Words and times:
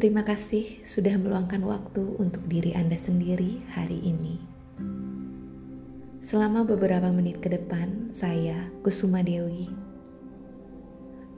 Terima 0.00 0.24
kasih 0.24 0.80
sudah 0.80 1.12
meluangkan 1.20 1.60
waktu 1.60 2.00
untuk 2.16 2.48
diri 2.48 2.72
Anda 2.72 2.96
sendiri 2.96 3.60
hari 3.76 4.00
ini. 4.00 4.40
Selama 6.24 6.64
beberapa 6.64 7.12
menit 7.12 7.44
ke 7.44 7.52
depan, 7.52 8.08
saya, 8.08 8.72
Kusuma 8.80 9.20
Dewi, 9.20 9.68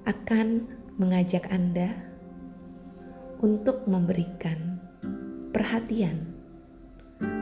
akan 0.07 0.71
mengajak 0.95 1.51
Anda 1.51 1.91
untuk 3.43 3.83
memberikan 3.91 4.79
perhatian 5.51 6.23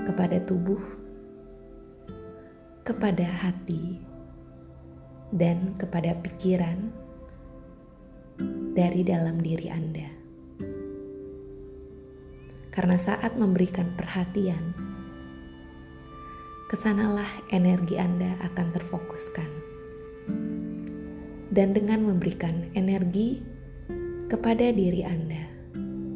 kepada 0.08 0.40
tubuh, 0.48 0.80
kepada 2.80 3.28
hati, 3.28 4.00
dan 5.36 5.76
kepada 5.76 6.16
pikiran 6.24 6.88
dari 8.72 9.04
dalam 9.04 9.36
diri 9.44 9.68
Anda. 9.68 10.19
Karena 12.80 12.96
saat 12.96 13.36
memberikan 13.36 13.92
perhatian, 13.92 14.72
ke 16.64 16.80
sanalah 16.80 17.28
energi 17.52 18.00
Anda 18.00 18.40
akan 18.40 18.72
terfokuskan. 18.72 19.50
Dan 21.52 21.76
dengan 21.76 22.08
memberikan 22.08 22.72
energi 22.72 23.44
kepada 24.32 24.72
diri 24.72 25.04
Anda, 25.04 25.44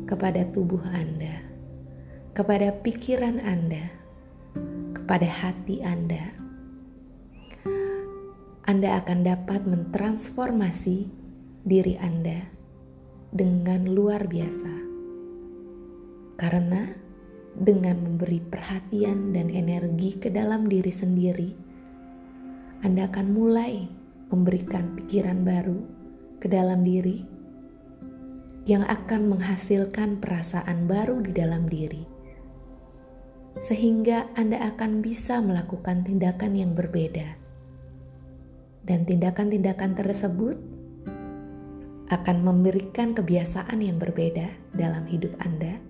kepada 0.08 0.48
tubuh 0.56 0.80
Anda, 0.88 1.44
kepada 2.32 2.72
pikiran 2.80 3.44
Anda, 3.44 3.84
kepada 4.96 5.28
hati 5.28 5.84
Anda, 5.84 6.32
Anda 8.64 9.04
akan 9.04 9.20
dapat 9.20 9.68
mentransformasi 9.68 11.12
diri 11.68 12.00
Anda 12.00 12.48
dengan 13.36 13.84
luar 13.84 14.24
biasa 14.24 14.93
karena 16.34 16.90
dengan 17.54 18.02
memberi 18.02 18.42
perhatian 18.42 19.30
dan 19.30 19.46
energi 19.46 20.18
ke 20.18 20.26
dalam 20.30 20.66
diri 20.66 20.90
sendiri, 20.90 21.50
Anda 22.82 23.06
akan 23.06 23.26
mulai 23.30 23.86
memberikan 24.34 24.98
pikiran 24.98 25.46
baru 25.46 25.78
ke 26.42 26.50
dalam 26.50 26.82
diri 26.82 27.22
yang 28.66 28.82
akan 28.82 29.30
menghasilkan 29.30 30.18
perasaan 30.18 30.90
baru 30.90 31.22
di 31.22 31.30
dalam 31.30 31.70
diri, 31.70 32.02
sehingga 33.54 34.26
Anda 34.34 34.74
akan 34.74 35.04
bisa 35.04 35.38
melakukan 35.38 36.02
tindakan 36.02 36.58
yang 36.58 36.72
berbeda, 36.74 37.38
dan 38.82 39.06
tindakan-tindakan 39.06 39.94
tersebut 39.94 40.56
akan 42.10 42.36
memberikan 42.44 43.14
kebiasaan 43.16 43.80
yang 43.80 43.96
berbeda 43.96 44.50
dalam 44.76 45.06
hidup 45.08 45.32
Anda 45.40 45.80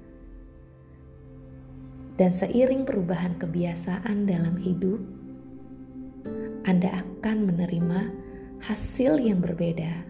dan 2.15 2.31
seiring 2.31 2.87
perubahan 2.87 3.35
kebiasaan 3.43 4.27
dalam 4.31 4.55
hidup, 4.59 5.03
Anda 6.65 7.03
akan 7.03 7.51
menerima 7.51 8.01
hasil 8.63 9.19
yang 9.19 9.43
berbeda, 9.43 10.07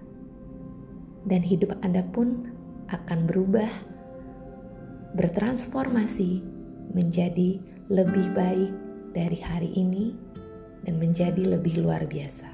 dan 1.25 1.41
hidup 1.41 1.75
Anda 1.81 2.05
pun 2.13 2.53
akan 2.93 3.25
berubah, 3.25 3.73
bertransformasi 5.17 6.45
menjadi 6.93 7.59
lebih 7.89 8.27
baik 8.37 8.73
dari 9.17 9.39
hari 9.41 9.73
ini, 9.73 10.13
dan 10.85 11.01
menjadi 11.01 11.57
lebih 11.57 11.81
luar 11.81 12.05
biasa. 12.05 12.54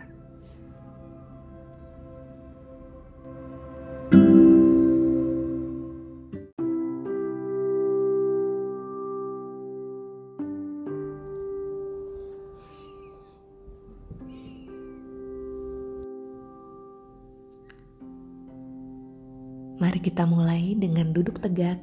Mari 19.91 20.07
kita 20.07 20.23
mulai 20.23 20.79
dengan 20.79 21.11
duduk 21.11 21.43
tegak 21.43 21.83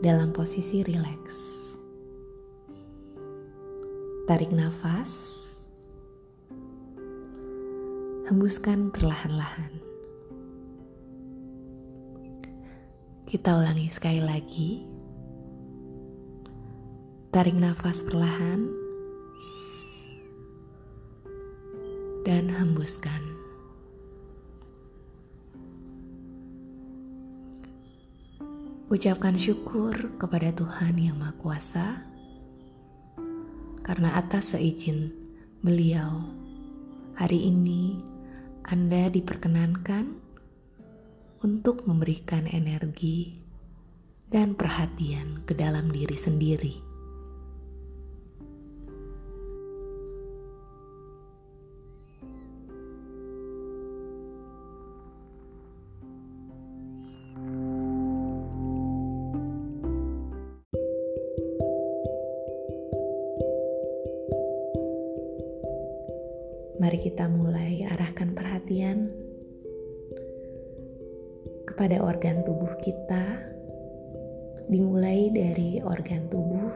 dalam 0.00 0.32
posisi 0.32 0.80
rileks. 0.80 1.36
Tarik 4.24 4.48
nafas, 4.48 5.12
hembuskan 8.32 8.88
perlahan-lahan. 8.96 9.76
Kita 13.28 13.60
ulangi 13.60 13.92
sekali 13.92 14.24
lagi. 14.24 14.70
Tarik 17.28 17.60
nafas 17.60 18.00
perlahan 18.08 18.72
dan 22.24 22.48
hembuskan. 22.48 23.35
Ucapkan 28.96 29.36
syukur 29.36 29.92
kepada 30.16 30.56
Tuhan 30.56 30.96
Yang 30.96 31.20
Maha 31.20 31.36
Kuasa 31.36 32.00
karena 33.84 34.16
atas 34.16 34.56
seizin 34.56 35.12
beliau 35.60 36.24
hari 37.12 37.44
ini 37.44 38.00
Anda 38.64 39.12
diperkenankan 39.12 40.16
untuk 41.44 41.84
memberikan 41.84 42.48
energi 42.48 43.36
dan 44.32 44.56
perhatian 44.56 45.44
ke 45.44 45.52
dalam 45.52 45.92
diri 45.92 46.16
sendiri. 46.16 46.85
Mari 66.86 67.02
kita 67.02 67.26
mulai 67.26 67.82
arahkan 67.82 68.30
perhatian 68.30 69.10
kepada 71.66 71.98
organ 71.98 72.46
tubuh 72.46 72.78
kita, 72.78 73.42
dimulai 74.70 75.26
dari 75.34 75.82
organ 75.82 76.30
tubuh 76.30 76.70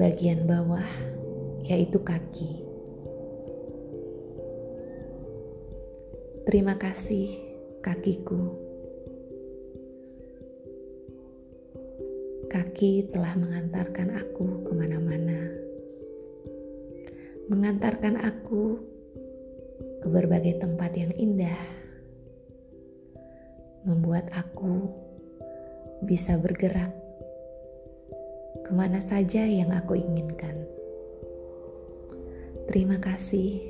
bagian 0.00 0.48
bawah, 0.48 0.88
yaitu 1.68 2.00
kaki. 2.00 2.64
Terima 6.48 6.80
kasih, 6.80 7.28
kakiku. 7.84 8.48
Kaki 12.48 13.12
telah 13.12 13.36
mengantarkan 13.36 14.24
aku 14.24 14.64
ke 14.64 14.72
mana-mana 14.72 15.57
mengantarkan 17.48 18.20
aku 18.20 18.76
ke 20.04 20.06
berbagai 20.12 20.60
tempat 20.60 20.92
yang 20.92 21.08
indah, 21.16 21.56
membuat 23.88 24.28
aku 24.36 24.92
bisa 26.04 26.36
bergerak 26.36 26.92
ke 28.68 28.70
mana 28.76 29.00
saja 29.00 29.48
yang 29.48 29.72
aku 29.72 29.96
inginkan. 29.96 30.68
Terima 32.68 33.00
kasih, 33.00 33.64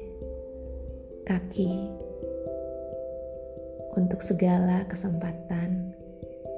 kaki, 1.22 1.70
untuk 3.94 4.18
segala 4.26 4.90
kesempatan 4.90 5.94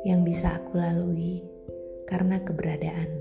yang 0.09 0.25
bisa 0.25 0.56
aku 0.56 0.81
lalui 0.81 1.44
karena 2.09 2.41
keberadaanmu. 2.41 3.19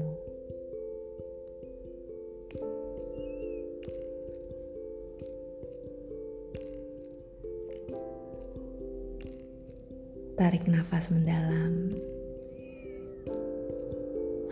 Tarik 10.39 10.71
nafas 10.71 11.11
mendalam, 11.11 11.91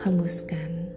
hembuskan, 0.04 0.92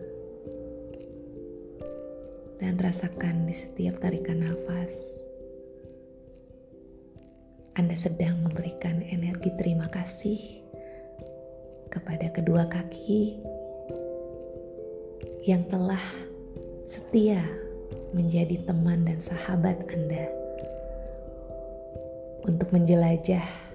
dan 2.58 2.74
rasakan 2.74 3.46
di 3.46 3.54
setiap 3.54 4.02
tarikan 4.02 4.42
nafas. 4.42 4.90
Anda 7.78 7.94
sedang 7.94 8.42
memberikan 8.42 8.98
energi 9.06 9.54
terima 9.62 9.86
kasih 9.94 10.42
kepada 11.86 12.26
kedua 12.34 12.66
kaki 12.66 13.38
yang 15.46 15.70
telah 15.70 16.02
setia 16.90 17.46
menjadi 18.10 18.58
teman 18.66 19.06
dan 19.06 19.22
sahabat 19.22 19.86
Anda 19.86 20.26
untuk 22.42 22.74
menjelajah 22.74 23.69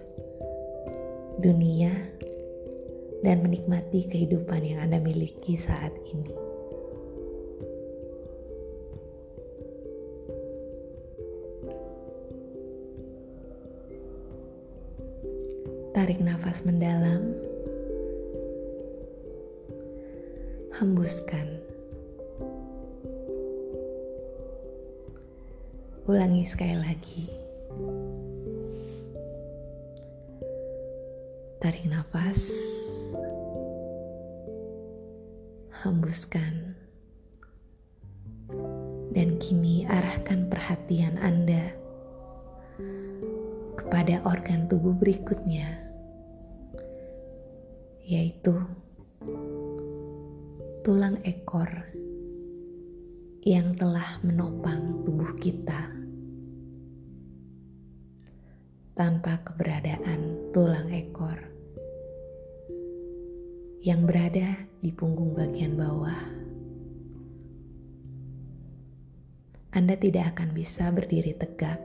dunia, 1.39 1.91
dan 3.25 3.41
menikmati 3.41 4.05
kehidupan 4.05 4.61
yang 4.61 4.85
Anda 4.85 5.01
miliki 5.01 5.57
saat 5.57 5.89
ini. 6.13 6.33
Tarik 15.95 16.21
nafas 16.21 16.61
mendalam, 16.67 17.33
hembuskan. 20.77 21.47
Ulangi 26.05 26.45
sekali 26.45 26.77
lagi. 26.77 27.44
Tarik 31.75 31.91
nafas, 31.91 32.39
hembuskan, 35.83 36.71
dan 39.11 39.35
kini 39.43 39.83
arahkan 39.83 40.47
perhatian 40.47 41.19
Anda 41.19 41.75
kepada 43.75 44.23
organ 44.23 44.71
tubuh 44.71 44.95
berikutnya, 44.95 45.67
yaitu 48.07 48.55
tulang 50.79 51.19
ekor 51.27 51.91
yang 53.43 53.75
telah 53.75 53.94
Anda 69.75 69.99
tidak 69.99 70.31
akan 70.31 70.55
bisa 70.55 70.87
berdiri 70.87 71.35
tegak. 71.35 71.75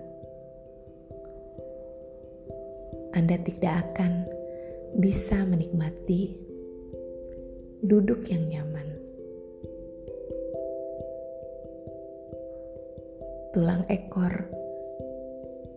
Anda 3.19 3.35
tidak 3.43 3.91
akan 3.91 4.31
bisa 5.03 5.43
menikmati 5.43 6.39
duduk 7.83 8.31
yang 8.31 8.47
nyaman. 8.47 8.95
Tulang 13.51 13.83
ekor 13.91 14.47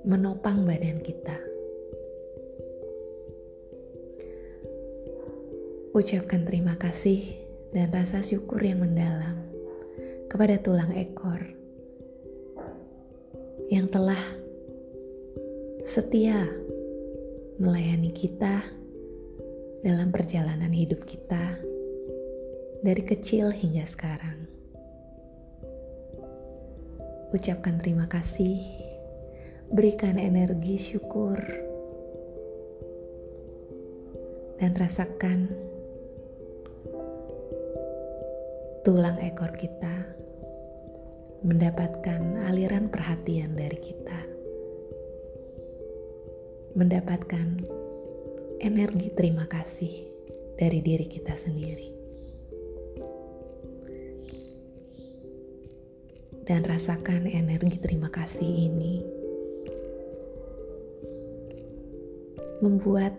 menopang 0.05 0.69
badan 0.69 1.01
kita. 1.01 1.41
Ucapkan 5.97 6.45
terima 6.45 6.77
kasih 6.77 7.25
dan 7.73 7.89
rasa 7.89 8.21
syukur 8.21 8.61
yang 8.61 8.85
mendalam 8.85 9.49
kepada 10.29 10.61
tulang 10.61 10.93
ekor 10.93 11.62
yang 13.73 13.89
telah 13.89 14.21
setia 15.81 16.45
melayani 17.57 18.13
kita 18.13 18.61
dalam 19.81 20.13
perjalanan 20.13 20.69
hidup 20.69 21.01
kita 21.09 21.57
dari 22.85 23.01
kecil 23.01 23.49
hingga 23.49 23.81
sekarang. 23.89 24.45
Ucapkan 27.33 27.81
terima 27.81 28.05
kasih 28.05 28.61
berikan 29.73 30.21
energi 30.21 30.77
syukur, 30.77 31.41
dan 34.61 34.77
rasakan 34.77 35.49
tulang 38.85 39.17
ekor 39.17 39.49
kita 39.57 40.13
mendapatkan 41.43 42.47
aliran 42.47 42.87
perhatian 42.87 43.51
dari 43.51 43.75
kita, 43.75 44.19
mendapatkan 46.79 47.59
energi 48.63 49.11
terima 49.11 49.43
kasih 49.51 50.07
dari 50.55 50.79
diri 50.79 51.03
kita 51.03 51.35
sendiri. 51.35 51.91
Dan 56.43 56.63
rasakan 56.63 57.27
energi 57.27 57.79
terima 57.79 58.07
kasih 58.07 58.47
ini 58.47 59.03
membuat 62.63 63.15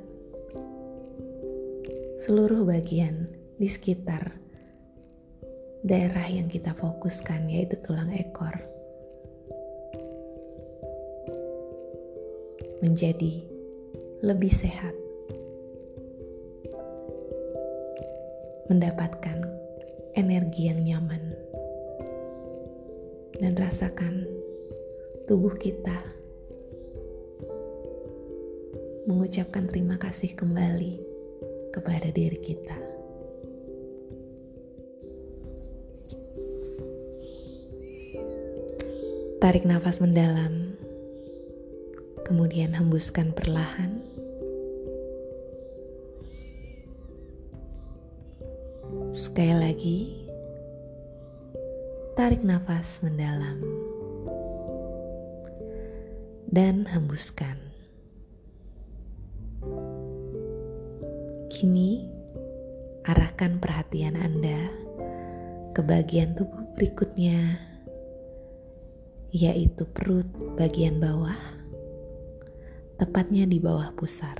seluruh 2.24 2.64
bagian 2.64 3.28
di 3.60 3.68
sekitar 3.68 4.43
daerah 5.84 6.24
yang 6.32 6.48
kita 6.48 6.72
fokuskan, 6.72 7.52
yaitu 7.52 7.76
tulang 7.84 8.08
ekor, 8.16 8.56
menjadi 12.80 13.44
lebih 14.24 14.48
sehat, 14.48 14.96
mendapatkan 18.72 19.44
energi 20.16 20.72
yang 20.72 20.80
nyaman, 20.80 21.36
dan 23.36 23.52
rasakan 23.52 24.24
tubuh 25.28 25.52
kita 25.60 26.00
mengucapkan 29.04 29.68
terima 29.68 30.00
kasih 30.00 30.32
kembali 30.32 30.96
kepada 31.76 32.08
diri 32.08 32.40
kita. 32.40 32.93
Tarik 39.44 39.68
nafas 39.68 40.00
mendalam, 40.00 40.72
kemudian 42.24 42.72
hembuskan 42.72 43.28
perlahan. 43.36 44.00
Sekali 49.12 49.52
lagi, 49.52 49.98
tarik 52.16 52.40
nafas 52.40 53.04
mendalam 53.04 53.60
dan 56.48 56.88
hembuskan. 56.88 57.60
Kini, 61.52 62.08
arahkan 63.04 63.60
perhatian 63.60 64.16
Anda 64.16 64.72
ke 65.76 65.84
bagian 65.84 66.32
tubuh 66.32 66.64
berikutnya, 66.72 67.73
yaitu 69.34 69.82
perut 69.90 70.30
bagian 70.54 71.02
bawah, 71.02 71.34
tepatnya 73.02 73.50
di 73.50 73.58
bawah 73.58 73.90
pusar. 73.98 74.38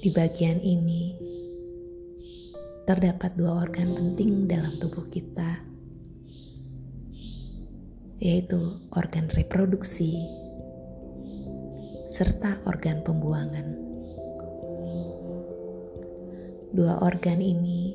Di 0.00 0.08
bagian 0.10 0.64
ini 0.64 1.12
terdapat 2.88 3.36
dua 3.36 3.68
organ 3.68 3.92
penting 3.92 4.48
dalam 4.48 4.80
tubuh 4.80 5.06
kita 5.12 5.60
yaitu 8.16 8.80
organ 8.96 9.28
reproduksi 9.36 10.16
serta 12.16 12.64
organ 12.64 13.04
pembuangan. 13.04 13.81
Dua 16.72 17.04
organ 17.04 17.36
ini 17.36 17.92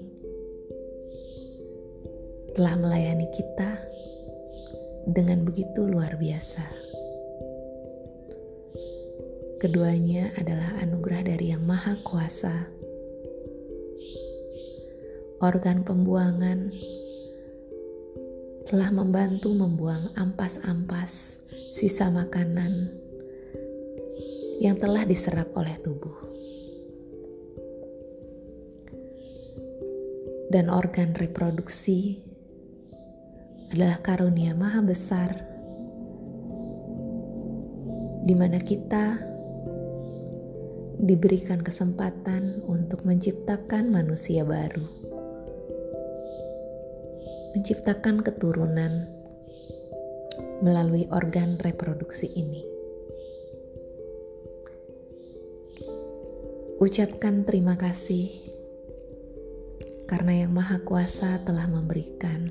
telah 2.54 2.78
melayani 2.78 3.26
kita 3.34 3.74
dengan 5.10 5.42
begitu 5.42 5.82
luar 5.82 6.14
biasa. 6.14 6.62
Keduanya 9.58 10.30
adalah 10.38 10.78
anugerah 10.86 11.26
dari 11.26 11.50
Yang 11.50 11.64
Maha 11.66 11.94
Kuasa. 12.06 12.70
Organ 15.42 15.82
pembuangan 15.82 16.70
telah 18.70 18.94
membantu 18.94 19.58
membuang 19.58 20.14
ampas-ampas 20.14 21.42
sisa 21.74 22.14
makanan 22.14 22.94
yang 24.62 24.78
telah 24.78 25.02
diserap 25.02 25.50
oleh 25.58 25.82
tubuh. 25.82 26.37
Dan 30.48 30.72
organ 30.72 31.12
reproduksi 31.16 32.24
adalah 33.68 34.00
karunia 34.00 34.56
maha 34.56 34.80
besar 34.80 35.36
di 38.24 38.32
mana 38.32 38.60
kita 38.60 39.20
diberikan 41.04 41.60
kesempatan 41.60 42.64
untuk 42.64 43.04
menciptakan 43.04 43.92
manusia 43.92 44.48
baru 44.48 45.08
menciptakan 47.58 48.22
keturunan 48.22 49.10
melalui 50.62 51.10
organ 51.10 51.58
reproduksi 51.58 52.30
ini. 52.30 52.62
Ucapkan 56.78 57.42
terima 57.50 57.74
kasih 57.74 58.57
karena 60.08 60.48
Yang 60.48 60.54
Maha 60.56 60.78
Kuasa 60.88 61.44
telah 61.44 61.68
memberikan 61.68 62.48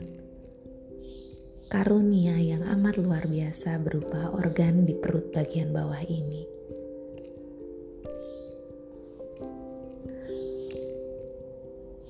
karunia 1.73 2.37
yang 2.37 2.63
amat 2.79 3.01
luar 3.01 3.25
biasa 3.25 3.81
berupa 3.81 4.31
organ 4.31 4.85
di 4.85 4.93
perut 4.93 5.33
bagian 5.33 5.73
bawah 5.73 6.05
ini. 6.05 6.45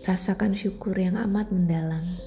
Rasakan 0.02 0.54
syukur 0.54 0.94
yang 0.98 1.18
amat 1.18 1.50
mendalam 1.50 2.18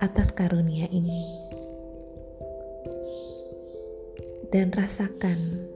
atas 0.00 0.30
karunia 0.32 0.86
ini, 0.88 1.24
dan 4.48 4.72
rasakan 4.72 5.68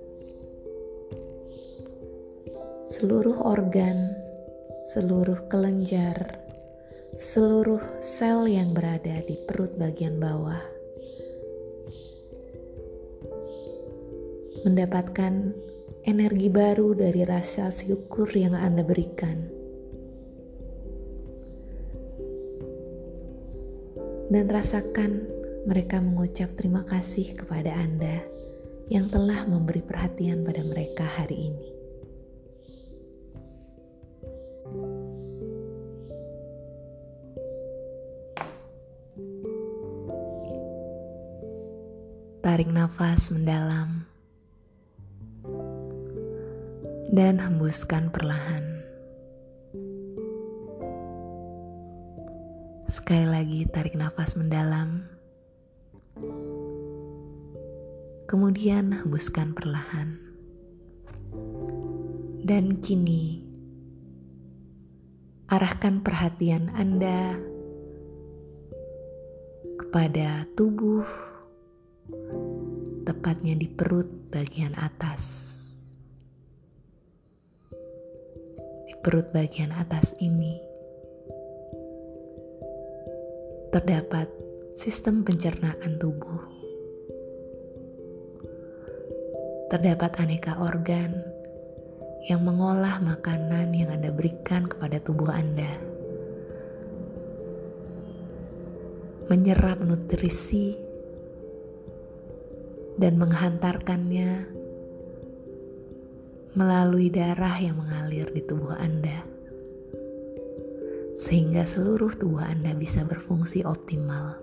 seluruh 2.88 3.37
organ, 3.42 4.21
seluruh 4.92 5.49
kelenjar, 5.49 6.37
seluruh 7.16 7.80
sel 8.04 8.44
yang 8.44 8.76
berada 8.76 9.25
di 9.25 9.40
perut 9.49 9.72
bagian 9.80 10.20
bawah 10.20 10.61
mendapatkan 14.68 15.56
energi 16.04 16.52
baru 16.52 16.92
dari 16.92 17.25
rasa 17.25 17.72
syukur 17.72 18.28
yang 18.37 18.52
Anda 18.52 18.84
berikan. 18.84 19.49
Dan 24.28 24.44
rasakan 24.44 25.25
mereka 25.64 26.04
mengucap 26.04 26.52
terima 26.52 26.84
kasih 26.84 27.32
kepada 27.32 27.72
Anda 27.72 28.20
yang 28.92 29.08
telah 29.08 29.49
memberi 29.49 29.80
perhatian 29.80 30.44
pada 30.44 30.61
mereka 30.61 31.08
hari 31.08 31.49
ini. 31.49 31.71
Nafas 42.92 43.32
mendalam 43.32 44.04
dan 47.08 47.40
hembuskan 47.40 48.12
perlahan. 48.12 48.84
Sekali 52.84 53.25
lagi, 53.32 53.61
tarik 53.72 53.96
nafas 53.96 54.37
mendalam, 54.37 55.08
kemudian 58.28 58.92
hembuskan 58.92 59.56
perlahan, 59.56 60.20
dan 62.44 62.76
kini 62.84 63.40
arahkan 65.49 66.04
perhatian 66.04 66.68
Anda 66.76 67.40
kepada 69.80 70.44
tubuh 70.61 71.31
tepatnya 73.02 73.59
di 73.59 73.66
perut 73.66 74.06
bagian 74.30 74.78
atas. 74.78 75.50
Di 78.87 78.94
perut 79.02 79.35
bagian 79.35 79.75
atas 79.75 80.14
ini 80.23 80.62
terdapat 83.75 84.30
sistem 84.78 85.26
pencernaan 85.26 85.99
tubuh. 85.99 86.47
Terdapat 89.66 90.23
aneka 90.23 90.61
organ 90.62 91.11
yang 92.30 92.47
mengolah 92.47 93.02
makanan 93.02 93.75
yang 93.75 93.90
Anda 93.90 94.14
berikan 94.14 94.71
kepada 94.71 95.02
tubuh 95.02 95.32
Anda. 95.32 95.73
Menyerap 99.26 99.80
nutrisi 99.80 100.91
dan 103.00 103.16
menghantarkannya 103.16 104.49
melalui 106.52 107.08
darah 107.08 107.56
yang 107.56 107.80
mengalir 107.80 108.28
di 108.28 108.44
tubuh 108.44 108.76
Anda, 108.76 109.25
sehingga 111.16 111.64
seluruh 111.64 112.12
tubuh 112.12 112.44
Anda 112.44 112.76
bisa 112.76 113.08
berfungsi 113.08 113.64
optimal. 113.64 114.37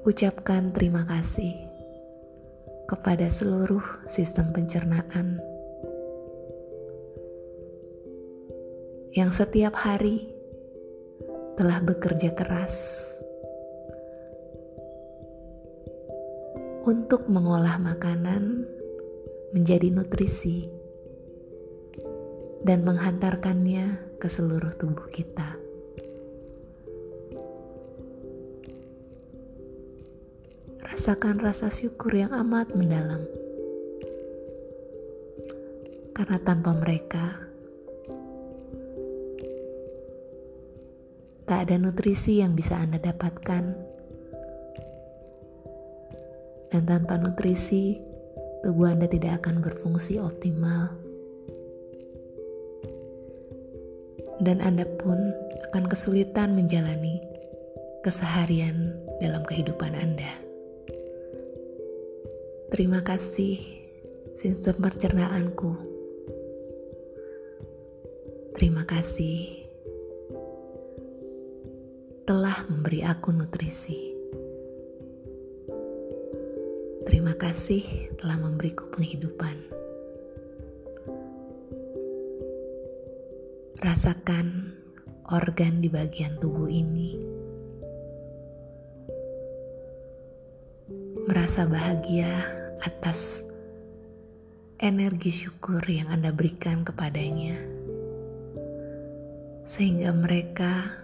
Ucapkan 0.00 0.72
terima 0.72 1.04
kasih 1.04 1.52
kepada 2.88 3.28
seluruh 3.28 3.84
sistem 4.08 4.50
pencernaan 4.50 5.38
yang 9.12 9.34
setiap 9.34 9.74
hari 9.74 10.39
telah 11.60 11.76
bekerja 11.84 12.32
keras 12.32 13.04
untuk 16.88 17.28
mengolah 17.28 17.76
makanan 17.76 18.64
menjadi 19.52 19.92
nutrisi 19.92 20.72
dan 22.64 22.80
menghantarkannya 22.80 24.16
ke 24.16 24.24
seluruh 24.24 24.72
tubuh 24.72 25.04
kita. 25.12 25.60
Rasakan 30.80 31.44
rasa 31.44 31.68
syukur 31.68 32.16
yang 32.16 32.32
amat 32.40 32.72
mendalam, 32.72 33.20
karena 36.16 36.40
tanpa 36.40 36.72
mereka 36.72 37.49
ada 41.60 41.76
nutrisi 41.76 42.40
yang 42.40 42.56
bisa 42.56 42.80
Anda 42.80 42.96
dapatkan. 42.96 43.64
Dan 46.72 46.82
tanpa 46.88 47.20
nutrisi, 47.20 48.00
tubuh 48.64 48.88
Anda 48.88 49.04
tidak 49.04 49.44
akan 49.44 49.60
berfungsi 49.60 50.16
optimal. 50.16 50.88
Dan 54.40 54.64
Anda 54.64 54.88
pun 54.88 55.20
akan 55.68 55.84
kesulitan 55.84 56.56
menjalani 56.56 57.20
keseharian 58.00 58.96
dalam 59.20 59.44
kehidupan 59.44 59.92
Anda. 59.92 60.32
Terima 62.72 63.04
kasih, 63.04 63.60
sistem 64.40 64.80
percernaanku. 64.80 65.76
Terima 68.56 68.88
kasih 68.88 69.59
telah 72.30 72.62
memberi 72.70 73.02
aku 73.02 73.34
nutrisi. 73.34 74.14
Terima 77.02 77.34
kasih 77.34 77.82
telah 78.22 78.38
memberiku 78.38 78.86
penghidupan. 78.94 79.58
Rasakan 83.82 84.46
organ 85.26 85.82
di 85.82 85.90
bagian 85.90 86.38
tubuh 86.38 86.70
ini. 86.70 87.18
Merasa 91.26 91.66
bahagia 91.66 92.30
atas 92.86 93.42
energi 94.78 95.34
syukur 95.34 95.82
yang 95.82 96.06
Anda 96.14 96.30
berikan 96.30 96.86
kepadanya, 96.86 97.58
sehingga 99.66 100.14
mereka 100.14 100.99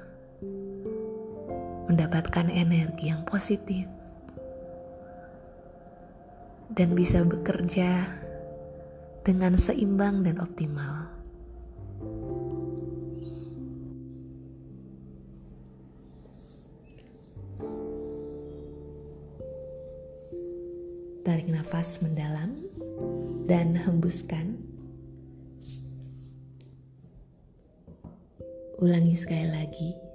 mendapatkan 1.87 2.51
energi 2.51 3.11
yang 3.15 3.23
positif 3.23 3.87
dan 6.75 6.93
bisa 6.99 7.23
bekerja 7.23 8.11
dengan 9.23 9.55
seimbang 9.55 10.27
dan 10.27 10.39
optimal. 10.43 11.11
Tarik 21.27 21.51
nafas 21.51 21.99
mendalam 22.07 22.55
dan 23.51 23.75
hembuskan. 23.75 24.55
Ulangi 28.79 29.19
sekali 29.19 29.49
lagi. 29.51 30.06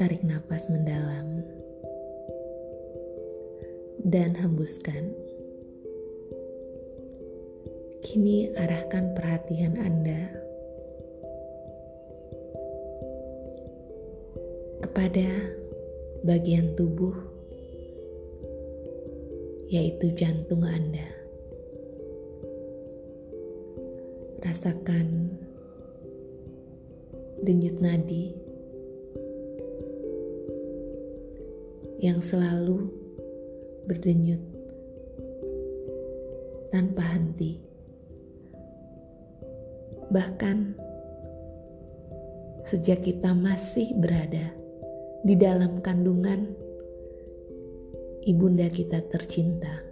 Tarik 0.00 0.24
nafas 0.24 0.64
mendalam 0.72 1.44
dan 4.00 4.32
hembuskan. 4.32 5.12
Kini 8.00 8.48
arahkan 8.56 9.12
perhatian 9.12 9.76
Anda 9.76 10.24
kepada 14.88 15.52
bagian 16.24 16.72
tubuh, 16.80 17.20
yaitu 19.68 20.16
jantung 20.16 20.64
Anda. 20.64 21.12
Rasakan 24.48 25.36
denyut 27.44 27.76
nadi 27.84 28.39
yang 32.00 32.24
selalu 32.24 32.88
berdenyut 33.84 34.40
tanpa 36.72 37.04
henti. 37.12 37.60
Bahkan 40.08 40.56
sejak 42.64 43.04
kita 43.04 43.36
masih 43.36 43.92
berada 44.00 44.56
di 45.20 45.36
dalam 45.36 45.84
kandungan 45.84 46.56
ibunda 48.24 48.66
kita 48.72 49.04
tercinta. 49.12 49.84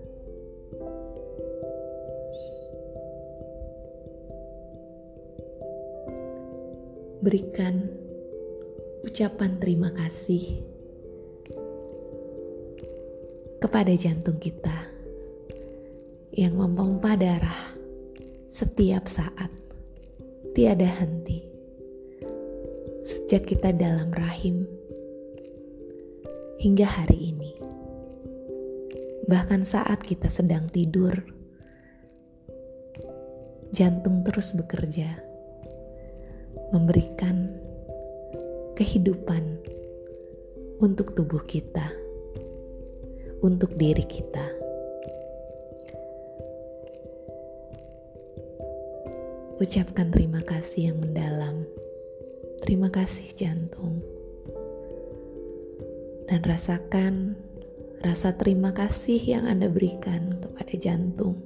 Berikan 7.20 7.92
ucapan 9.04 9.60
terima 9.60 9.92
kasih 9.92 10.77
kepada 13.68 13.92
jantung 14.00 14.40
kita 14.40 14.72
yang 16.32 16.56
memompa 16.56 17.20
darah 17.20 17.76
setiap 18.48 19.04
saat, 19.04 19.52
tiada 20.56 20.88
henti. 20.88 21.44
Sejak 23.04 23.44
kita 23.44 23.76
dalam 23.76 24.08
rahim 24.08 24.64
hingga 26.64 26.88
hari 26.88 27.36
ini, 27.36 27.60
bahkan 29.28 29.68
saat 29.68 30.00
kita 30.00 30.32
sedang 30.32 30.64
tidur, 30.72 31.12
jantung 33.76 34.24
terus 34.24 34.56
bekerja, 34.56 35.12
memberikan 36.72 37.52
kehidupan 38.80 39.60
untuk 40.80 41.12
tubuh 41.12 41.44
kita, 41.44 42.07
untuk 43.42 43.74
diri 43.78 44.04
kita. 44.04 44.46
Ucapkan 49.58 50.14
terima 50.14 50.38
kasih 50.46 50.94
yang 50.94 50.98
mendalam. 51.02 51.66
Terima 52.62 52.94
kasih 52.94 53.26
jantung. 53.34 53.98
Dan 56.30 56.44
rasakan 56.46 57.34
rasa 57.98 58.38
terima 58.38 58.70
kasih 58.70 59.18
yang 59.18 59.50
Anda 59.50 59.66
berikan 59.66 60.38
kepada 60.38 60.74
jantung. 60.78 61.42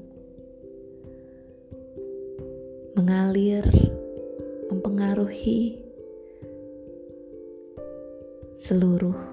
Mengalir, 2.92 3.64
mempengaruhi 4.68 5.80
seluruh 8.60 9.31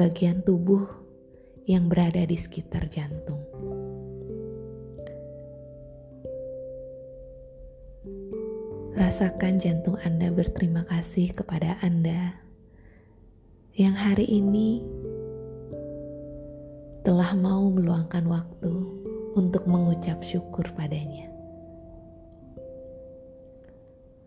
bagian 0.00 0.40
tubuh 0.40 0.88
yang 1.68 1.86
berada 1.92 2.24
di 2.24 2.36
sekitar 2.36 2.88
jantung. 2.88 3.44
Rasakan 8.96 9.60
jantung 9.60 10.00
Anda 10.00 10.32
berterima 10.32 10.84
kasih 10.88 11.36
kepada 11.36 11.76
Anda 11.84 12.36
yang 13.76 13.96
hari 13.96 14.28
ini 14.28 14.84
telah 17.04 17.32
mau 17.36 17.68
meluangkan 17.72 18.24
waktu 18.28 18.74
untuk 19.36 19.64
mengucap 19.64 20.20
syukur 20.20 20.68
padanya. 20.76 21.32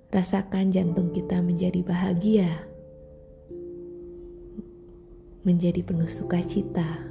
Rasakan 0.09 0.71
jantung 0.71 1.11
kita 1.11 1.43
menjadi 1.43 1.81
bahagia, 1.85 2.65
menjadi 5.45 5.85
penuh 5.85 6.09
sukacita, 6.09 7.05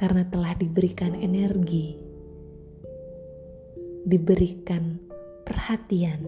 karena 0.00 0.24
telah 0.26 0.56
diberikan 0.56 1.12
energi 1.12 2.06
diberikan 4.06 5.02
perhatian, 5.42 6.22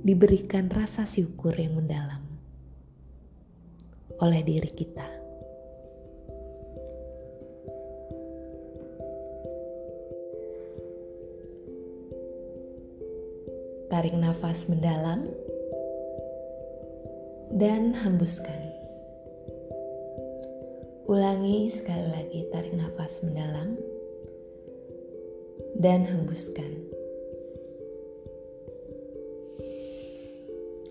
diberikan 0.00 0.72
rasa 0.72 1.04
syukur 1.04 1.52
yang 1.52 1.76
mendalam 1.76 2.24
oleh 4.16 4.40
diri 4.40 4.72
kita. 4.72 5.04
Tarik 13.92 14.16
nafas 14.16 14.72
mendalam 14.72 15.28
dan 17.52 17.92
hembuskan. 17.92 18.72
Ulangi 21.04 21.68
sekali 21.68 22.08
lagi, 22.08 22.40
tarik 22.48 22.72
nafas 22.72 23.20
mendalam 23.20 23.76
dan 25.76 26.08
hembuskan. 26.08 26.88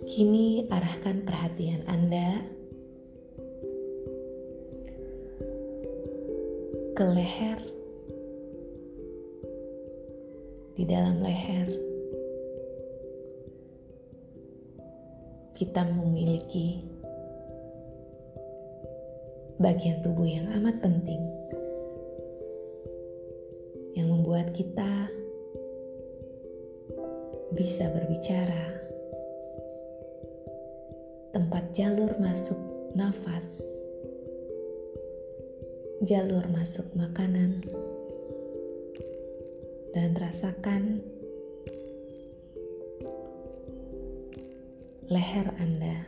Kini 0.06 0.70
arahkan 0.70 1.26
perhatian 1.26 1.82
Anda 1.90 2.46
ke 6.94 7.06
leher, 7.10 7.60
di 10.78 10.84
dalam 10.86 11.26
leher. 11.26 11.91
Kita 15.62 15.86
memiliki 15.86 16.82
bagian 19.62 20.02
tubuh 20.02 20.26
yang 20.26 20.50
amat 20.58 20.82
penting 20.82 21.22
membuat 24.22 24.54
kita 24.56 25.12
bisa 27.52 27.84
berbicara, 27.92 28.64
tempat 31.36 31.68
jalur 31.76 32.16
masuk 32.16 32.56
nafas, 32.96 33.44
jalur 36.06 36.48
masuk 36.48 36.88
makanan, 36.96 37.60
dan 39.92 40.16
rasakan 40.16 41.04
leher 45.12 45.52
Anda. 45.60 46.08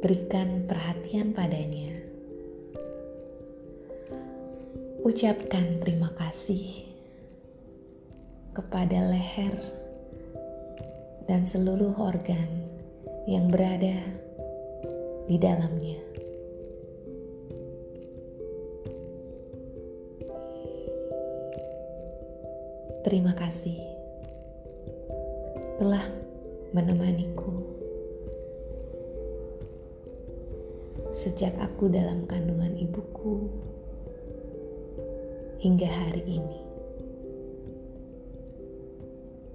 Berikan 0.00 0.64
perhatian 0.64 1.36
padanya 1.36 2.00
ucapkan 5.04 5.84
terima 5.84 6.08
kasih 6.16 6.88
kepada 8.56 9.04
leher 9.12 9.52
dan 11.28 11.44
seluruh 11.44 11.92
organ 12.00 12.64
yang 13.28 13.52
berada 13.52 14.00
di 15.28 15.36
dalamnya. 15.36 16.00
Terima 23.04 23.36
kasih 23.36 23.93
telah 25.74 26.06
menemaniku 26.70 27.50
sejak 31.10 31.54
aku 31.58 31.90
dalam 31.90 32.26
kandungan 32.30 32.78
ibuku 32.78 33.50
hingga 35.58 35.90
hari 35.90 36.22
ini. 36.26 36.60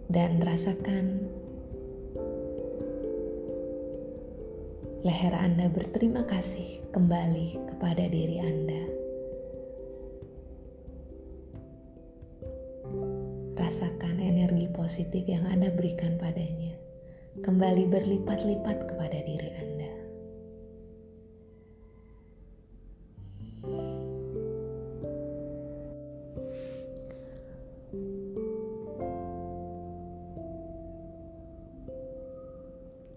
Dan 0.10 0.42
rasakan 0.42 1.30
leher 5.06 5.36
Anda 5.38 5.70
berterima 5.72 6.26
kasih 6.28 6.84
kembali 6.92 7.56
kepada 7.72 8.04
diri 8.10 8.42
Anda. 8.42 8.99
positif 15.10 15.26
yang 15.26 15.50
Anda 15.50 15.74
berikan 15.74 16.22
padanya 16.22 16.78
kembali 17.42 17.90
berlipat-lipat 17.90 18.94
kepada 18.94 19.18
diri 19.26 19.50
Anda. 19.58 19.94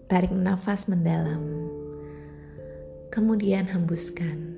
Tarik 0.09 0.33
nafas 0.33 0.89
mendalam, 0.89 1.45
kemudian 3.13 3.69
hembuskan. 3.69 4.57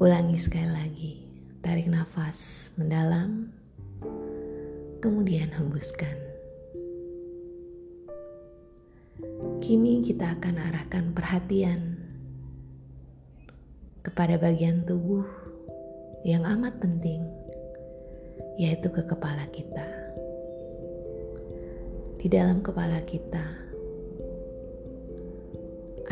Ulangi 0.00 0.40
sekali 0.40 0.72
lagi, 0.72 1.12
tarik 1.60 1.84
nafas 1.84 2.72
mendalam 2.80 3.59
kemudian 5.00 5.48
hembuskan. 5.56 6.12
Kini 9.64 10.04
kita 10.04 10.36
akan 10.36 10.60
arahkan 10.60 11.16
perhatian 11.16 11.96
kepada 14.04 14.36
bagian 14.36 14.84
tubuh 14.84 15.24
yang 16.24 16.44
amat 16.44 16.76
penting, 16.84 17.24
yaitu 18.60 18.92
ke 18.92 19.00
kepala 19.08 19.48
kita. 19.48 19.88
Di 22.20 22.28
dalam 22.28 22.60
kepala 22.60 23.00
kita 23.08 23.44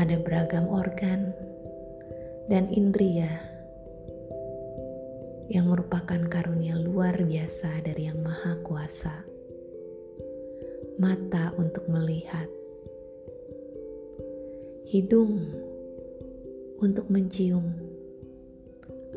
ada 0.00 0.16
beragam 0.24 0.64
organ 0.64 1.36
dan 2.48 2.64
indria 2.72 3.47
yang 5.48 5.72
merupakan 5.72 6.20
karunia 6.28 6.76
luar 6.76 7.16
biasa 7.24 7.80
dari 7.80 8.04
Yang 8.04 8.20
Maha 8.20 8.52
Kuasa. 8.60 9.16
Mata 11.00 11.56
untuk 11.56 11.88
melihat, 11.88 12.44
hidung 14.92 15.40
untuk 16.84 17.08
mencium 17.08 17.64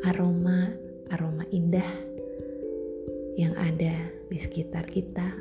aroma 0.08 0.72
aroma 1.12 1.44
indah 1.52 1.92
yang 3.36 3.52
ada 3.60 4.08
di 4.32 4.38
sekitar 4.40 4.88
kita. 4.88 5.36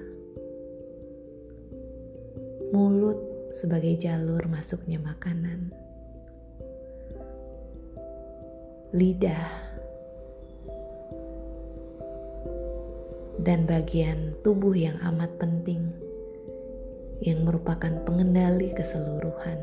Mulut 2.75 3.19
sebagai 3.55 3.95
jalur 3.95 4.43
masuknya 4.51 4.99
makanan. 4.99 5.71
Lidah 8.91 9.70
dan 13.41 13.65
bagian 13.65 14.37
tubuh 14.45 14.77
yang 14.77 15.01
amat 15.01 15.33
penting 15.41 15.89
yang 17.25 17.45
merupakan 17.45 17.93
pengendali 18.05 18.73
keseluruhan 18.77 19.61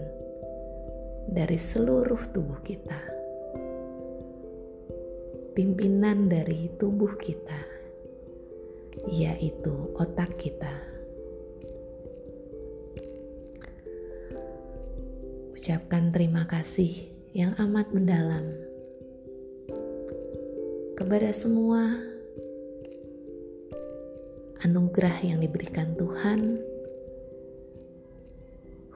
dari 1.29 1.57
seluruh 1.57 2.21
tubuh 2.33 2.61
kita 2.65 3.17
pimpinan 5.57 6.29
dari 6.29 6.69
tubuh 6.77 7.17
kita, 7.17 7.57
yaitu 9.09 9.73
otak 9.97 10.37
kita. 10.37 10.69
Ucapkan 15.57 16.13
terima 16.13 16.45
kasih 16.45 17.09
yang 17.33 17.57
amat 17.57 17.89
mendalam 17.89 18.45
kepada 20.93 21.33
semua 21.33 22.05
anugerah 24.63 25.21
yang 25.21 25.43
diberikan 25.43 25.93
Tuhan, 25.99 26.61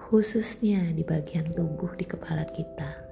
khususnya 0.10 0.90
di 0.96 1.04
bagian 1.06 1.52
tubuh 1.54 1.94
di 2.00 2.06
kepala 2.08 2.48
kita. 2.50 3.12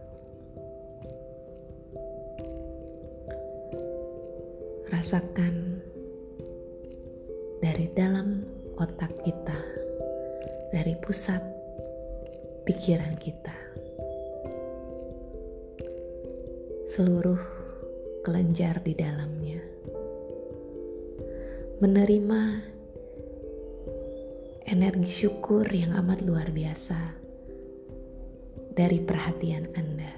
rasakan 5.00 5.80
dari 7.64 7.88
dalam 7.96 8.44
otak 8.76 9.10
kita, 9.24 9.56
dari 10.76 10.92
pusat 11.00 11.40
pikiran 12.68 13.16
kita, 13.16 13.56
seluruh 16.92 17.40
kelenjar 18.28 18.84
di 18.84 18.92
dalamnya, 18.98 19.59
menerima 21.80 22.60
energi 24.68 25.24
syukur 25.24 25.64
yang 25.72 25.96
amat 25.96 26.20
luar 26.28 26.52
biasa 26.52 27.16
dari 28.76 29.00
perhatian 29.00 29.72
Anda. 29.80 30.12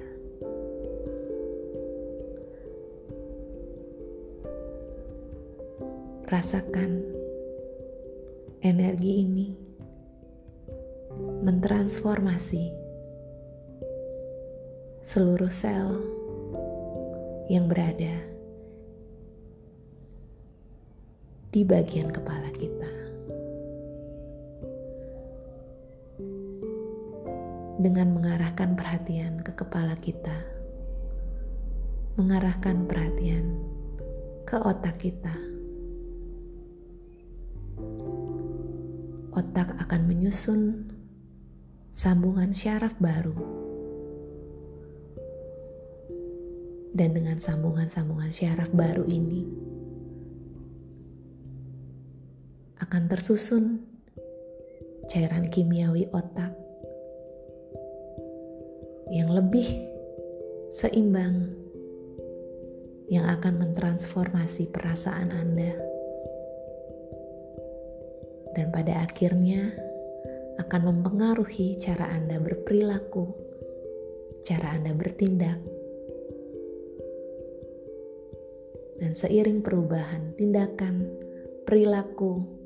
Rasakan 6.26 7.06
energi 8.66 9.12
ini 9.22 9.50
mentransformasi 11.46 12.74
seluruh 15.06 15.54
sel 15.54 16.02
yang 17.54 17.70
berada 17.70 18.31
di 21.52 21.68
bagian 21.68 22.16
kepala 22.16 22.48
kita. 22.56 22.92
Dengan 27.82 28.16
mengarahkan 28.16 28.80
perhatian 28.80 29.44
ke 29.44 29.52
kepala 29.52 30.00
kita, 30.00 30.38
mengarahkan 32.16 32.88
perhatian 32.88 33.60
ke 34.48 34.56
otak 34.56 35.04
kita 35.04 35.52
otak 39.32 39.80
akan 39.80 40.02
menyusun 40.12 40.92
sambungan 41.96 42.52
syaraf 42.52 42.92
baru. 43.00 43.36
Dan 46.92 47.16
dengan 47.16 47.40
sambungan-sambungan 47.40 48.36
syaraf 48.36 48.68
baru 48.76 49.08
ini 49.08 49.71
akan 52.92 53.08
tersusun 53.08 53.88
cairan 55.08 55.48
kimiawi 55.48 56.12
otak 56.12 56.52
yang 59.08 59.32
lebih 59.32 59.64
seimbang 60.76 61.56
yang 63.08 63.32
akan 63.32 63.64
mentransformasi 63.64 64.68
perasaan 64.76 65.32
Anda 65.32 65.72
dan 68.60 68.76
pada 68.76 69.08
akhirnya 69.08 69.72
akan 70.60 70.92
mempengaruhi 70.92 71.80
cara 71.80 72.12
Anda 72.12 72.44
berperilaku, 72.44 73.24
cara 74.44 74.76
Anda 74.76 74.92
bertindak. 74.92 75.64
Dan 79.00 79.16
seiring 79.16 79.64
perubahan 79.64 80.36
tindakan, 80.36 81.08
perilaku, 81.64 82.61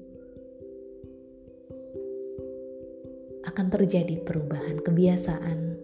akan 3.55 3.71
terjadi 3.71 4.19
perubahan 4.19 4.83
kebiasaan. 4.83 5.79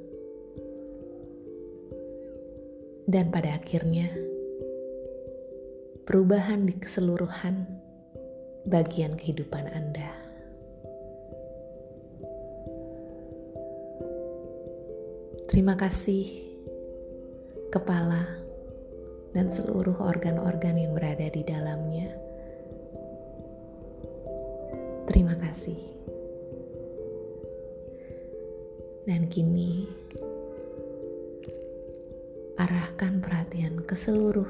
Dan 3.07 3.31
pada 3.31 3.55
akhirnya, 3.63 4.11
perubahan 6.03 6.67
di 6.67 6.75
keseluruhan 6.75 7.63
bagian 8.67 9.15
kehidupan 9.15 9.71
Anda. 9.71 10.11
Terima 15.47 15.79
kasih, 15.79 16.27
kepala, 17.71 18.35
dan 19.31 19.47
seluruh 19.47 19.95
organ-organ 19.95 20.75
yang 20.75 20.91
berada 20.91 21.31
di 21.31 21.47
dalamnya. 21.47 22.11
Terima 25.07 25.39
kasih, 25.39 25.79
dan 29.05 29.25
kini 29.29 29.89
arahkan 32.57 33.21
perhatian 33.21 33.81
ke 33.81 33.97
seluruh 33.97 34.49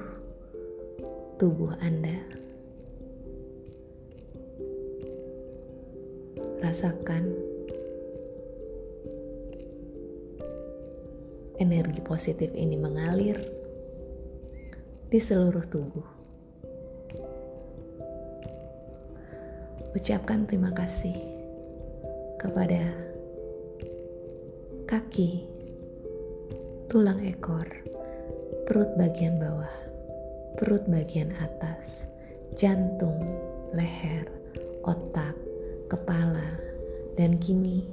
tubuh 1.40 1.76
Anda. 1.80 2.42
rasakan 6.62 7.36
energi 11.58 12.00
positif 12.06 12.54
ini 12.54 12.78
mengalir 12.78 13.38
di 15.12 15.20
seluruh 15.20 15.66
tubuh. 15.68 16.08
Ucapkan 19.92 20.48
terima 20.48 20.72
kasih 20.72 21.18
kepada 22.40 23.11
kaki, 24.92 25.48
tulang 26.92 27.24
ekor, 27.24 27.64
perut 28.68 28.92
bagian 29.00 29.40
bawah, 29.40 29.72
perut 30.60 30.84
bagian 30.92 31.32
atas, 31.40 32.04
jantung, 32.60 33.24
leher, 33.72 34.28
otak, 34.84 35.32
kepala, 35.88 36.60
dan 37.16 37.40
kini 37.40 37.88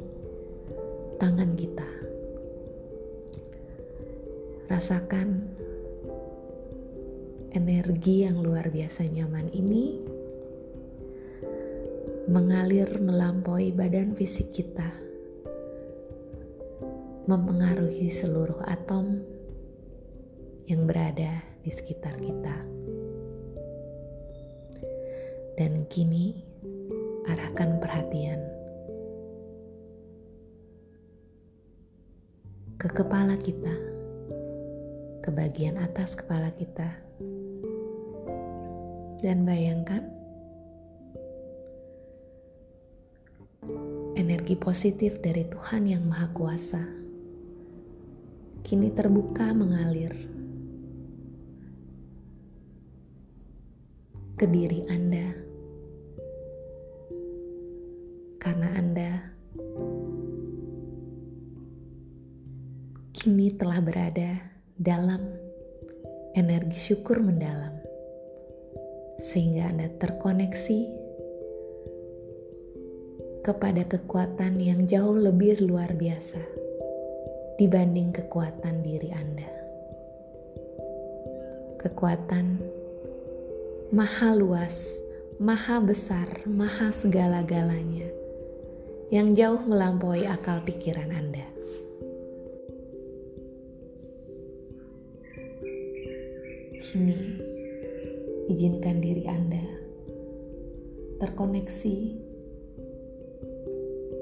tangan 1.22 1.54
kita. 1.54 1.86
Rasakan 4.66 5.46
energi 7.54 8.26
yang 8.26 8.42
luar 8.42 8.74
biasa 8.74 9.06
nyaman 9.06 9.46
ini 9.54 10.02
mengalir 12.26 12.90
melampaui 12.98 13.70
badan 13.70 14.18
fisik 14.18 14.50
kita, 14.50 15.06
mempengaruhi 17.28 18.08
seluruh 18.08 18.64
atom 18.64 19.20
yang 20.64 20.88
berada 20.88 21.44
di 21.60 21.68
sekitar 21.68 22.16
kita. 22.16 22.56
Dan 25.60 25.84
kini, 25.92 26.40
arahkan 27.28 27.84
perhatian 27.84 28.40
ke 32.80 32.88
kepala 32.96 33.36
kita, 33.36 33.76
ke 35.20 35.28
bagian 35.28 35.76
atas 35.84 36.16
kepala 36.16 36.48
kita, 36.56 36.96
dan 39.20 39.44
bayangkan 39.44 40.00
energi 44.16 44.56
positif 44.56 45.20
dari 45.20 45.44
Tuhan 45.44 45.84
yang 45.84 46.08
Maha 46.08 46.32
Kuasa 46.32 47.07
kini 48.68 48.92
terbuka 48.92 49.56
mengalir. 49.56 50.12
Ke 54.36 54.44
diri 54.44 54.84
Anda. 54.92 55.32
Karena 58.36 58.68
Anda 58.76 59.12
kini 63.16 63.56
telah 63.56 63.80
berada 63.80 64.36
dalam 64.76 65.24
energi 66.36 66.92
syukur 66.92 67.24
mendalam, 67.24 67.72
sehingga 69.16 69.72
Anda 69.72 69.88
terkoneksi 69.96 70.80
kepada 73.48 73.88
kekuatan 73.88 74.60
yang 74.60 74.84
jauh 74.84 75.16
lebih 75.16 75.64
luar 75.64 75.96
biasa 75.96 76.57
dibanding 77.58 78.14
kekuatan 78.14 78.86
diri 78.86 79.10
Anda. 79.10 79.50
Kekuatan 81.82 82.62
maha 83.90 84.30
luas, 84.38 84.78
maha 85.42 85.82
besar, 85.82 86.46
maha 86.46 86.94
segala-galanya 86.94 88.06
yang 89.10 89.34
jauh 89.34 89.58
melampaui 89.66 90.22
akal 90.22 90.62
pikiran 90.62 91.10
Anda. 91.10 91.50
Kini, 96.78 97.18
izinkan 98.54 99.02
diri 99.02 99.26
Anda 99.26 99.66
terkoneksi 101.18 101.96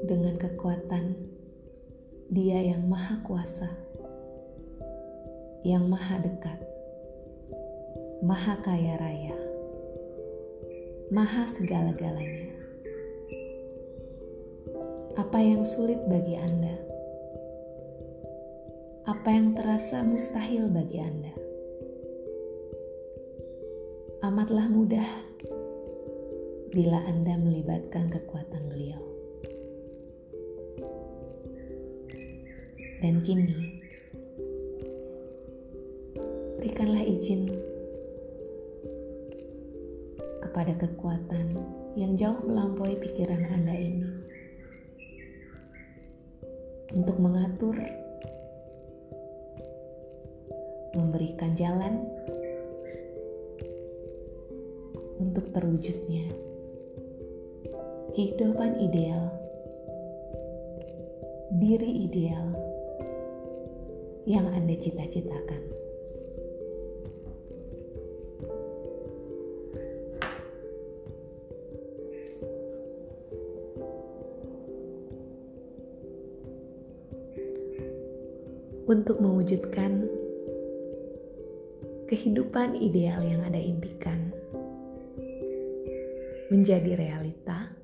dengan 0.08 0.40
kekuatan 0.40 1.35
Dia 2.26 2.58
yang 2.62 2.86
Maha 2.90 3.22
Kuasa, 3.22 3.70
yang 5.62 5.86
Maha 5.86 6.18
Dekat, 6.20 6.60
Maha 8.22 8.58
Kaya 8.60 8.98
Raya, 8.98 9.38
Maha 11.14 11.46
Segala-galanya 11.46 12.46
apa 15.16 15.40
yang 15.40 15.64
sulit 15.64 15.96
bagi 16.12 16.36
Anda? 16.36 16.76
Apa 19.08 19.32
yang 19.32 19.56
terasa 19.56 20.04
mustahil 20.04 20.68
bagi 20.68 21.00
Anda? 21.00 21.32
Amatlah 24.28 24.68
mudah 24.68 25.08
bila 26.68 27.00
Anda 27.08 27.40
melibatkan 27.40 28.12
kekuatan 28.12 28.68
beliau. 28.68 29.15
Dan 32.96 33.20
kini, 33.20 33.76
berikanlah 36.56 37.04
izin 37.04 37.44
kepada 40.40 40.72
kekuatan 40.80 41.60
yang 42.00 42.16
jauh 42.16 42.40
melampaui 42.40 42.96
pikiran 42.96 43.44
Anda 43.52 43.76
ini 43.76 44.08
untuk 46.96 47.20
mengatur, 47.20 47.76
memberikan 50.96 51.52
jalan 51.52 52.00
untuk 55.20 55.52
terwujudnya 55.52 56.32
kehidupan 58.16 58.80
ideal, 58.80 59.28
diri 61.60 62.08
ideal 62.08 62.55
yang 64.26 64.50
Anda 64.50 64.74
cita-citakan. 64.74 65.62
untuk 78.86 79.18
mewujudkan 79.18 80.06
kehidupan 82.06 82.78
ideal 82.78 83.18
yang 83.18 83.42
Anda 83.42 83.58
impikan 83.58 84.30
menjadi 86.54 86.94
realita 86.94 87.74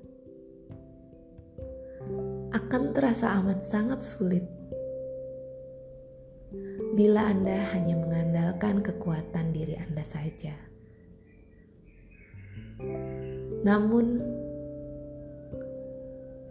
akan 2.55 2.95
terasa 2.95 3.35
amat 3.43 3.59
sangat 3.67 3.99
sulit 3.99 4.47
bila 6.93 7.25
Anda 7.25 7.65
hanya 7.73 7.97
mengandalkan 7.97 8.85
kekuatan 8.85 9.49
diri 9.49 9.73
Anda 9.81 10.05
saja. 10.05 10.53
Namun, 13.65 14.21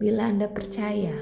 bila 0.03 0.27
Anda 0.27 0.51
percaya 0.51 1.15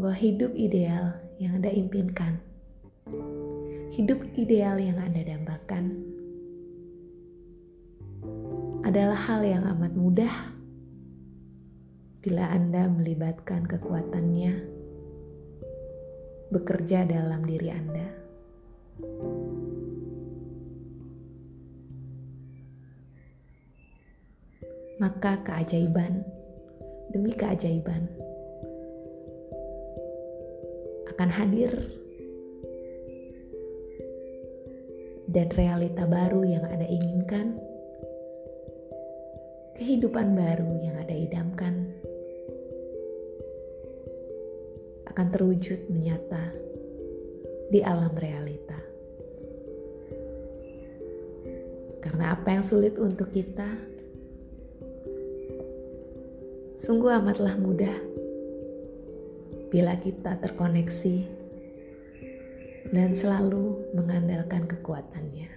bahwa 0.00 0.16
hidup 0.16 0.56
ideal 0.56 1.20
yang 1.36 1.60
Anda 1.60 1.68
impikan, 1.68 2.40
hidup 3.92 4.24
ideal 4.32 4.80
yang 4.80 4.96
Anda 4.96 5.28
dambakan, 5.28 5.84
adalah 8.88 9.20
hal 9.20 9.44
yang 9.44 9.68
amat 9.76 9.92
mudah 9.92 10.34
bila 12.24 12.48
Anda 12.56 12.88
melibatkan 12.88 13.68
kekuatannya 13.68 14.77
bekerja 16.48 17.04
dalam 17.04 17.44
diri 17.44 17.68
Anda. 17.68 18.08
Maka 24.98 25.44
keajaiban 25.46 26.26
demi 27.14 27.30
keajaiban 27.36 28.10
akan 31.14 31.30
hadir 31.30 31.70
dan 35.28 35.52
realita 35.54 36.08
baru 36.08 36.42
yang 36.42 36.64
Anda 36.64 36.88
inginkan, 36.88 37.60
kehidupan 39.76 40.34
baru 40.34 40.80
yang 40.80 40.96
Anda 40.98 41.14
idamkan 41.14 41.97
akan 45.18 45.34
terwujud 45.34 45.90
menyata 45.90 46.54
di 47.74 47.82
alam 47.82 48.14
realita. 48.14 48.78
Karena 51.98 52.38
apa 52.38 52.54
yang 52.54 52.62
sulit 52.62 52.94
untuk 52.94 53.26
kita 53.34 53.66
sungguh 56.78 57.10
amatlah 57.18 57.58
mudah 57.58 57.98
bila 59.74 59.98
kita 59.98 60.38
terkoneksi 60.38 61.26
dan 62.94 63.10
selalu 63.10 63.90
mengandalkan 63.98 64.70
kekuatannya. 64.70 65.50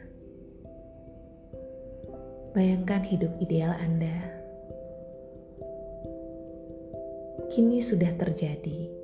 Bayangkan 2.57 3.05
hidup 3.05 3.29
ideal 3.37 3.77
Anda 3.77 4.41
kini 7.53 7.77
sudah 7.77 8.09
terjadi. 8.17 9.00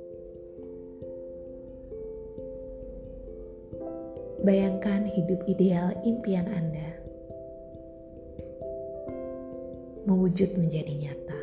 Bayangkan 4.38 5.02
hidup 5.10 5.42
ideal 5.50 5.98
impian 6.06 6.46
Anda 6.46 6.94
mewujud 10.06 10.54
menjadi 10.54 10.94
nyata. 10.94 11.40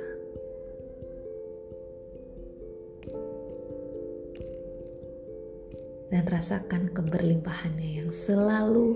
Dan 6.10 6.24
rasakan 6.32 6.96
keberlimpahannya 6.96 7.90
yang 8.00 8.10
selalu 8.16 8.96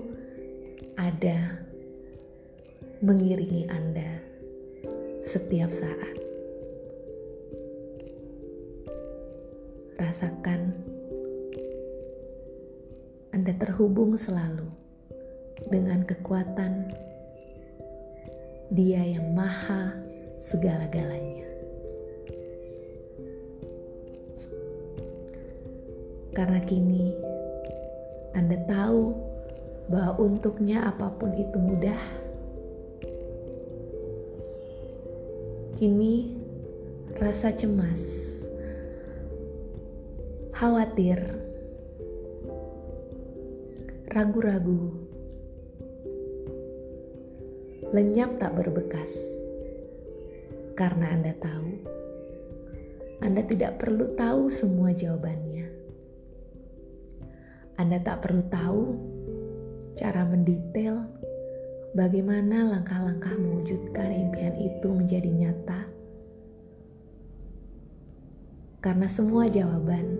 ada 0.96 1.60
mengiringi 3.04 3.68
Anda 3.68 4.24
setiap 5.28 5.70
saat. 5.76 6.16
Rasakan 10.00 10.72
Anda 13.50 13.66
terhubung 13.66 14.14
selalu 14.14 14.70
dengan 15.74 16.06
kekuatan 16.06 16.86
Dia 18.70 19.02
yang 19.02 19.34
Maha 19.34 19.90
segala-galanya. 20.38 21.50
Karena 26.30 26.62
kini 26.62 27.10
Anda 28.38 28.54
tahu 28.70 29.18
bahwa 29.90 30.22
untuknya 30.22 30.86
apa 30.86 31.10
pun 31.18 31.34
itu 31.34 31.58
mudah. 31.58 31.98
Kini 35.74 36.38
rasa 37.18 37.50
cemas, 37.50 37.98
khawatir, 40.54 41.49
ragu-ragu, 44.10 44.90
lenyap 47.94 48.42
tak 48.42 48.58
berbekas. 48.58 49.06
Karena 50.74 51.14
Anda 51.14 51.30
tahu, 51.38 51.70
Anda 53.22 53.46
tidak 53.46 53.78
perlu 53.78 54.10
tahu 54.18 54.50
semua 54.50 54.90
jawabannya. 54.90 55.70
Anda 57.78 58.02
tak 58.02 58.26
perlu 58.26 58.42
tahu 58.50 58.82
cara 59.94 60.26
mendetail 60.26 61.06
bagaimana 61.94 62.66
langkah-langkah 62.66 63.38
mewujudkan 63.38 64.10
impian 64.10 64.58
itu 64.58 64.90
menjadi 64.90 65.30
nyata. 65.30 65.86
Karena 68.82 69.06
semua 69.06 69.46
jawaban 69.46 70.18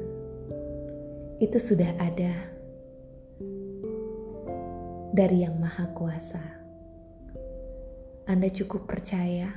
itu 1.42 1.58
sudah 1.58 1.90
ada 1.98 2.49
dari 5.10 5.42
Yang 5.42 5.56
Maha 5.58 5.86
Kuasa. 5.90 6.44
Anda 8.30 8.46
cukup 8.46 8.86
percaya 8.86 9.50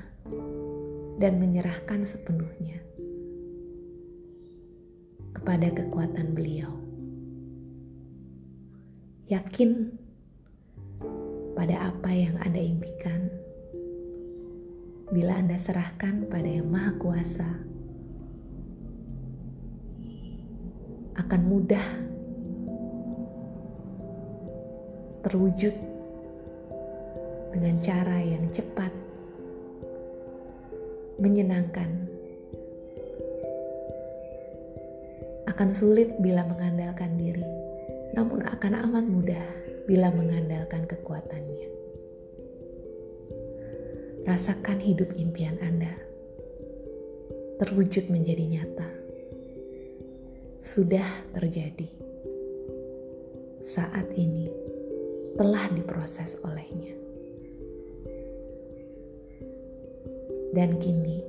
dan 1.22 1.38
menyerahkan 1.38 2.10
sepenuhnya 2.10 2.82
kepada 5.38 5.70
kekuatan 5.70 6.34
beliau. 6.34 6.74
Yakin 9.30 9.94
pada 11.54 11.94
apa 11.94 12.10
yang 12.10 12.34
Anda 12.42 12.62
impikan. 12.62 13.30
Bila 15.14 15.38
Anda 15.38 15.62
serahkan 15.62 16.34
pada 16.34 16.50
Yang 16.50 16.70
Maha 16.74 16.92
Kuasa, 16.98 17.50
akan 21.14 21.42
mudah 21.46 22.13
terwujud 25.24 25.72
dengan 27.56 27.76
cara 27.80 28.20
yang 28.20 28.44
cepat, 28.52 28.92
menyenangkan. 31.22 32.12
Akan 35.48 35.70
sulit 35.72 36.18
bila 36.20 36.44
mengandalkan 36.50 37.16
diri, 37.16 37.46
namun 38.18 38.44
akan 38.44 38.74
amat 38.90 39.06
mudah 39.06 39.46
bila 39.88 40.12
mengandalkan 40.12 40.84
kekuatannya. 40.90 41.70
Rasakan 44.24 44.80
hidup 44.80 45.14
impian 45.20 45.60
Anda 45.60 45.94
terwujud 47.62 48.10
menjadi 48.10 48.44
nyata. 48.44 48.90
Sudah 50.64 51.06
terjadi. 51.36 51.92
Saat 53.64 54.12
ini 54.16 54.73
telah 55.34 55.66
diproses 55.74 56.38
olehnya. 56.46 56.94
Dan 60.54 60.78
kini 60.78 61.26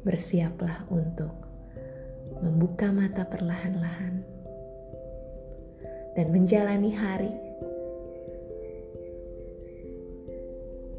bersiaplah 0.00 0.88
untuk 0.88 1.32
membuka 2.40 2.88
mata 2.88 3.28
perlahan-lahan 3.28 4.24
dan 6.16 6.26
menjalani 6.32 6.92
hari 6.96 7.32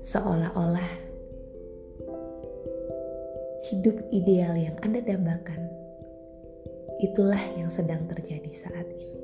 seolah-olah 0.06 0.90
hidup 3.72 3.98
ideal 4.14 4.54
yang 4.54 4.78
Anda 4.86 5.02
dambakan 5.02 5.72
itulah 7.02 7.42
yang 7.58 7.74
sedang 7.74 8.06
terjadi 8.06 8.52
saat 8.54 8.86
ini. 8.86 9.21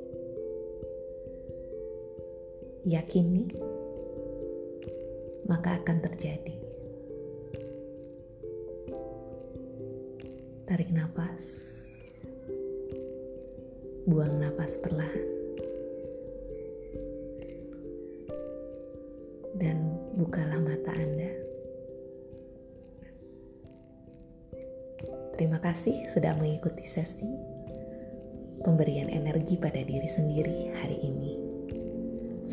Yakini, 2.88 3.52
maka 5.44 5.76
akan 5.76 6.00
terjadi. 6.08 6.56
Tarik 10.64 10.88
nafas, 10.88 11.44
buang 14.08 14.40
nafas 14.40 14.80
perlahan. 14.80 15.38
dan 19.58 19.98
bukalah 20.14 20.58
mata 20.62 20.94
Anda. 20.94 21.32
Terima 25.34 25.58
kasih 25.62 26.06
sudah 26.10 26.34
mengikuti 26.38 26.86
sesi 26.86 27.30
pemberian 28.62 29.10
energi 29.10 29.54
pada 29.58 29.78
diri 29.82 30.08
sendiri 30.10 30.74
hari 30.78 30.98
ini. 31.02 31.27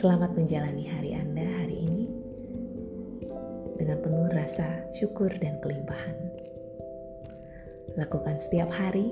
Selamat 0.05 0.37
menjalani 0.37 0.85
hari 0.85 1.17
Anda 1.17 1.41
hari 1.65 1.81
ini 1.81 2.05
dengan 3.81 4.05
penuh 4.05 4.29
rasa 4.29 4.85
syukur 4.93 5.33
dan 5.41 5.57
kelimpahan. 5.65 6.13
Lakukan 7.97 8.37
setiap 8.37 8.69
hari 8.69 9.09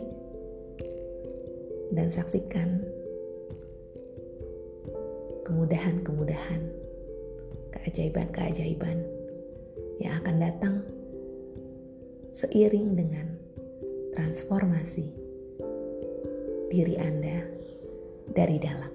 dan 1.98 2.14
saksikan 2.14 2.86
kemudahan-kemudahan 5.50 6.62
keajaiban-keajaiban 7.74 9.02
yang 9.98 10.14
akan 10.22 10.36
datang 10.38 10.76
seiring 12.38 12.94
dengan 12.94 13.34
transformasi 14.14 15.10
diri 16.70 17.02
Anda 17.02 17.50
dari 18.30 18.62
dalam. 18.62 18.93